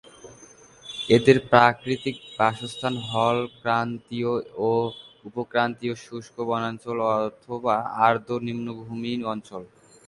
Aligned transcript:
এদের 1.15 1.37
প্রাকৃতিক 1.51 2.15
বাসস্থান 2.37 2.95
হল 3.09 3.37
ক্রান্তীয় 3.59 4.33
ও 4.67 4.71
উপক্রান্তীয় 5.29 5.95
শুষ্ক 6.05 6.35
বনাঞ্চল 6.49 6.97
অথবা 7.17 7.75
আর্দ্র 8.05 8.31
নিম্নভূমি 8.47 9.11
অঞ্চল। 9.33 9.61